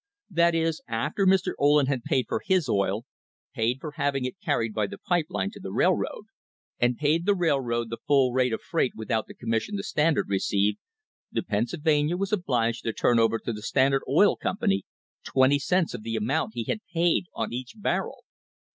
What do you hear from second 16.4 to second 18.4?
he had | paid on each barrel!